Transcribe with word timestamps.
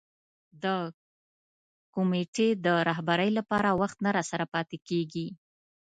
د 0.63 0.65
کمېټې 1.95 2.49
د 2.65 2.67
رهبرۍ 2.87 3.29
لپاره 3.37 3.69
وخت 3.81 3.97
نه 4.05 4.09
راسره 4.17 4.45
پیدا 4.53 4.77
کېږي. 4.89 5.27